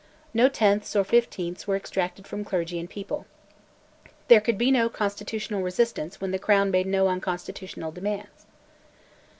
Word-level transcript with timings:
No 0.33 0.49
"tenths" 0.49 0.95
or 0.95 1.03
"fifteenths" 1.03 1.67
were 1.67 1.75
exacted 1.75 2.25
from 2.25 2.43
clergy 2.43 2.79
and 2.79 2.89
people. 2.89 3.27
There 4.29 4.41
could 4.41 4.57
be 4.57 4.71
no 4.71 4.89
"constitutional 4.89 5.61
resistance" 5.61 6.19
when 6.19 6.31
the 6.31 6.39
Crown 6.39 6.71
made 6.71 6.87
no 6.87 7.07
unconstitutional 7.07 7.91
demands. 7.91 8.47